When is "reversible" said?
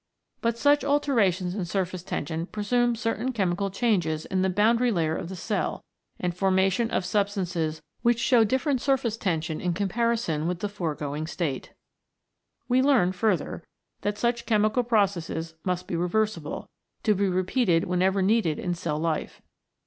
15.95-16.67